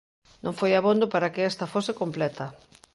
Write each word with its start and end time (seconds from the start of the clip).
Non 0.43 0.57
foi 0.59 0.71
abondo 0.75 1.05
para 1.13 1.31
que 1.33 1.47
esta 1.51 1.71
fose 1.73 1.91
completa. 2.01 2.45